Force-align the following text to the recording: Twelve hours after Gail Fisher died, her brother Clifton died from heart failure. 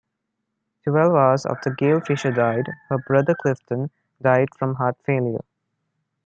Twelve 0.83 1.13
hours 1.13 1.45
after 1.45 1.69
Gail 1.75 1.99
Fisher 1.99 2.31
died, 2.31 2.65
her 2.89 2.97
brother 3.05 3.35
Clifton 3.39 3.91
died 4.19 4.47
from 4.57 4.73
heart 4.73 4.97
failure. 5.05 5.43